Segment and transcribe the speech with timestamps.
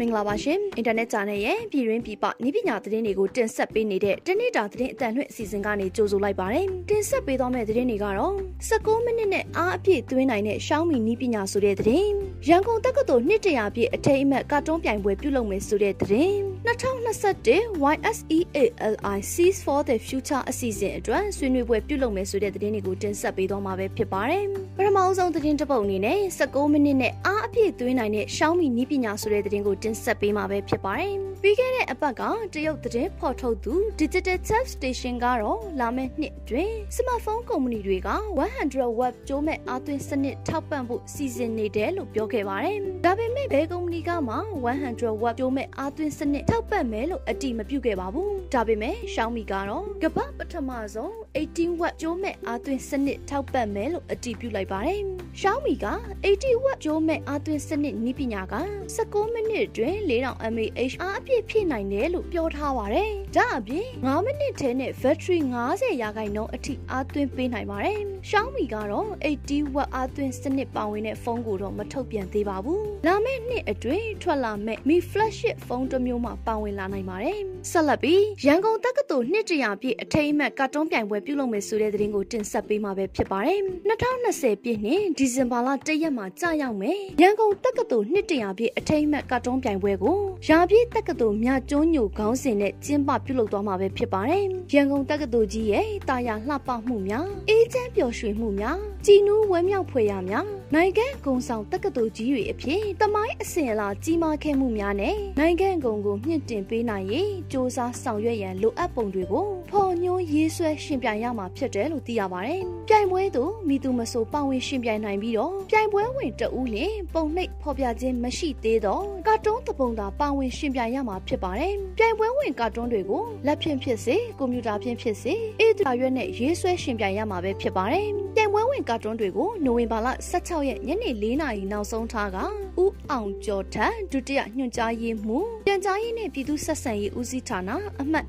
[0.00, 8.34] မင်္ဂလာပါရှင်အင်တာနက်ဂျာနယ်ရဲ့ပြည်တွင်းပြည်ပနည်းပညာသတင်းတွေကိုတင်ဆက်ပေးနေတဲ့တနေ့တာသတင်းအတန်လွှင့်အစီအစဉ်ကနေကြိုဆိုလိုက်ပါတယ်တင်ဆက်ပေးသွားမယ့်သတင်းတွေကတော့
[8.68, 12.10] 19မိနစ်နဲ့အားအပြည့်သွင်းနိုင်တဲ့ရှောင်းမီနည်းပညာဆိုတဲ့သတင်း
[12.48, 24.44] ရန်ကုန်တက္ကသိုလ်နှစ်တရာပြည့်အထိမ်းအမှတ်ကာတွန်းပြိုင်ပွဲပြုလုပ်မယ်ဆိုတဲ့သတင်း 2021 YSEALI Seas for the Future အစီအစဉ်အတွက်ဆွေးနွေးပွဲပြုလုပ်မယ်ဆိုတဲ့သတင်းတွေကိုတင်ဆက်ပေးသွားမှာပဲဖြစ်ပါတယ်
[24.76, 32.22] ပထမဆုံးသတင်းတစ်ပုဒ်အနေနဲ့19မိနစ်နဲ့အားအပြည့်သွင်းနိုင်တဲ့ရှောင်းမီနည်းပညာဆိုတဲ့သတင်းကိုတင်ဆက်ပေးမှာပဲဖြစ်ပါတယ်။ပြီးခဲ့တဲ့အပတ်က
[32.54, 38.10] တရုတ်သတင်းဖော်ထုတ်သူ Digital Tech Station ကတော့လာမယ့်နှစ်အတွင်းစမတ်ဖုန်းကုမ္ပဏီတွေက
[38.50, 44.36] 100 web ကျိုးမဲ့အားသွင်းစနစ်ထောက်ပံ့ဖို့စီစဉ်နေတယ်လို့ပြောခဲ့ပါတယ်။ဒါပေမဲ့ဘယ်ကုမ္ပဏီကမှ
[44.74, 55.00] 100 web ကျိုးမဲ့အားသွင်းစနစ်ထောက်ပံ့မယ်လို့အတိမပြုခဲ့ပါဘူး။ဒါပေမဲ့ Xiaomi ကတော့ကမ္ဘာပထမဆုံး18 web ကျိုးမဲ့အားသွင်းစနစ်ထောက်ပံ့မယ်လို့အတိပြုလိုက်ပါတယ်။
[55.40, 55.86] Xiaomi က
[56.24, 58.54] 80 web ကျိုးမဲ့အားသွင်းစနစ်နည်းပညာက
[58.96, 65.38] 19မိနစ်အတွင်း4000 mAh အားအပြည့်ဖြည့်နိုင်တယ်လို့ပြောထားပါတယ်။ဒါအပြင်9မိနစ်ထဲနဲ့ battery
[65.70, 77.38] 90ရာခိုင်နှုန်းအထိအားသွင်းပေးနိုင်ပါတယ်။ Xiaomi ကတော့ 80 watt အားသွင်းစနစ်ပါဝင်တဲ့ဖုန်းကိုတော့မထုတ်ပြန်သေးပါဘူး။လာမယ့်နှစ်အတွင်းထွက်လာမယ့် Mi Flagship ဖုန်းတစ်မျိုးမှပါဝင်လာနိုင်ပါတယ်။
[77.70, 83.60] ဆက်လက်ပြီးရန်ကုန်တက္ကသိုလ်နှစ်တရာပြည့်အထိမ်းအမှတ်ကာတွန်းပြိုင်ပွဲပြုလုပ်မယ်ဆိုတဲ့သတင်းကိုတင်ဆက်ပေးမှာပဲဖြစ်ပါတယ်။
[83.90, 128.06] 2020ပြည့်နှစ်ဒီဇင်ဘာလ1ရက်မှာကြာရောက်မယ်။ရန်ကုန်တက္ကသိုလ်နှစ်တရာပြည့်အထိမ်းအမှတ်ကာတွန်းပြိုင်ပွဲကိုရာပြည့်တက္ကသိုလ်မြကျွန်းညိုခေါင်းစဉ်နဲ့ကျင်းပပြုလုပ်သွားမှာပဲဖြစ်ပါတယ်။ရန်ကုန်တက္ကသိုလ်ကြီးရဲ့တာယာလှပမှုများအေးချမ်းပျော်ရွှင်မှုများကြည်နူးဝမ်းမြောက်ဖွယ်ရာများ နိုင်ငံကုံဆောင်တက္ကသိုလ်ကြီးတွေအဖြစ်တမိုင်းအစဉ်အလာကြီးမားခဲ့မှုများနဲ့နိုင်ငံကုံကိုမြင့်တင်ပေးနိုင်ရေးစ조사ဆောင်ရွက်ရန်လိုအပ်ပုံတွေကိုဖော်ညွှန်းရေးဆွဲရှင်ပြိုင်ရမှာဖြစ်တယ်လို့သိရပါတယ်။ပြိုင်ပွဲသို့မိသူမဆိုပါဝင်ရှင်ပြိုင်နိုင်ပြီးတော့ပြိုင်ပွဲဝင်တဦးလင်ပုံနှိပ်ဖော်ပြခြင်းမရှိသေးတော့ကာတွန်းသပုံသာပါဝင်ရှင်ပြိုင်ရမှာဖြစ်ပါတယ်။ပြိုင်ပွဲဝင်ကာတွန်းတွေကိုလက်ဖြင့်ဖြစ်စေကွန်ပျူတာဖြင့်ဖြစ်စေအေးတာရွက်နဲ့ရေးဆွဲရှင်ပြိုင်ရမှာပဲဖြစ်ပါတယ်။
[128.36, 132.38] ပြိုင်ပွဲဝင်ကာတွန်းတွေကိုနိုဝင်ဘာလ16ရက်ညနေ4နာရီနောက်ဆုံးထားက
[132.82, 138.26] ဦးအောင်ကျော်ထံဒုတိယညွှန်ကြားရေးမှူးပြန်ကြားရေးနဲ့ပြည်သူ့ဆက်ဆံရေးဦးစီးဌာနအမှတ်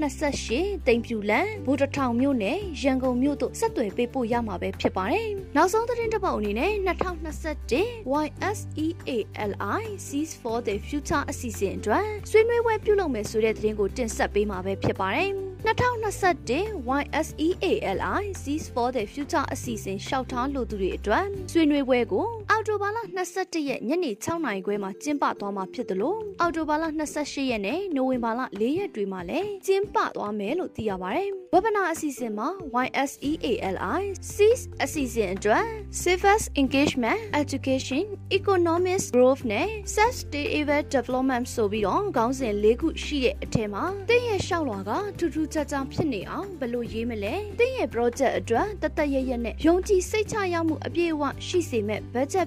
[0.00, 15.32] 228တိမ်ပြူလန်ဗိုလ်တထောင်မြို့နယ်ရန်ကုန်မြို့သို့ဆက်သွယ်ပေးပို့ရမှာပဲဖြစ်ပါတယ်။နောက်ဆုံးသတင်းတစ်ပုဒ်အနေနဲ့2021 YSEALI Seas for the Future အစီအစဉ်အတွက်ဆွေးနွေးပွဲပြုလုပ်မယ်ဆိုတဲ့သတင်းကိုတင်ဆက်ပေးမှာပဲဖြစ်ပါတယ်။
[15.66, 22.98] 2021 YSEALI Seas for the Future အစီအစဉ်ရှောက်ထားလို့သူတွေအတွက်ဆွေးနွေးပွဲကိုအော် တိုဘာလ
[23.34, 26.84] 22ရက်ညနေ6နာရီခွဲမှာကျင်းပသွားမှာဖြစ်တယ်လို့အော်တိုဘာလ
[27.16, 32.48] 28ရက်နဲ့နိုဝင်ဘာလ4ရက်တွေမှာလည်းကျင်းပသွားမယ်လို့သိရပါတယ်။ဝက်ဘနာအစီအစဉ်မှာ
[32.84, 34.02] YSEALI
[34.34, 35.64] Seas အစီအစဉ်အတွက်
[36.02, 38.04] Civic Engagement Education
[38.38, 52.46] Economic Growth နဲ့ Sustainable Development ဆိုပြီးတော့ခေါင်းစဉ်၄ခုရှိတဲ့အထက်မှာတင်းရဲ့ရှောက်လွာကထူးထူးခြားခြားဖြစ်နေအောင်ဘယ်လိုရေးမလဲတင်းရဲ့ project အတွက်တသက်ရရနဲ့ယုံကြည်စိတ်ချရမှုအပြည့်အဝရှိစေမဲ့ budget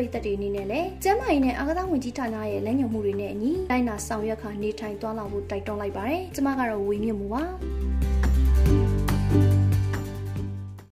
[0.01, 7.43] ပြည်သက်တွေအနေနဲ့လည်းကျန်းမာရေးနဲ့အာကစားဝန်ကြီးဌာနရဲ့လက်ညှိုးမှုတွေနဲ့အညီလိုက်နာဆောင်ရွက်ခါနေထိုင်သွားလာဖို့တိုက်တွန်းလိုက်ပါတယ်။ကျွန်မကတော့ဝေမြင့်မှုပါ။